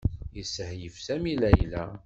Yessehyef 0.37 0.95
Sami 1.05 1.33
Layla. 1.41 1.83